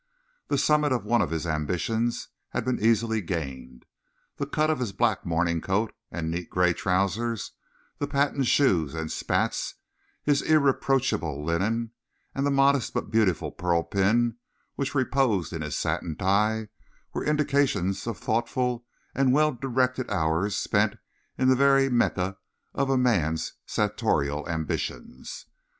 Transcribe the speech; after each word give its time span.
The 0.47 0.57
summit 0.57 0.91
of 0.91 1.05
one 1.05 1.21
of 1.21 1.29
his 1.29 1.45
ambitions 1.45 2.29
had 2.53 2.65
been 2.65 2.83
easily 2.83 3.21
gained. 3.21 3.85
The 4.37 4.47
cut 4.47 4.71
of 4.71 4.79
his 4.79 4.93
black 4.93 5.27
morning 5.27 5.61
coat 5.61 5.93
and 6.09 6.31
neat 6.31 6.49
grey 6.49 6.73
trousers, 6.73 7.51
the 7.99 8.07
patent 8.07 8.47
shoes 8.47 8.95
and 8.95 9.11
spats, 9.11 9.75
his 10.23 10.41
irreproachable 10.41 11.45
linen, 11.45 11.91
and 12.33 12.47
the 12.47 12.49
modest 12.49 12.95
but 12.95 13.11
beautiful 13.11 13.51
pearl 13.51 13.83
pin 13.83 14.37
which 14.73 14.95
reposed 14.95 15.53
in 15.53 15.61
his 15.61 15.77
satin 15.77 16.15
tie 16.15 16.69
were 17.13 17.23
indications 17.23 18.07
of 18.07 18.17
thoughtful 18.17 18.87
and 19.13 19.33
well 19.33 19.51
directed 19.51 20.09
hours 20.09 20.55
spent 20.55 20.95
in 21.37 21.47
the 21.47 21.55
very 21.55 21.89
Mecca 21.89 22.39
of 22.73 22.89
a 22.89 22.97
man's 22.97 23.53
sartorial 23.67 24.49
ambitions. 24.49 25.45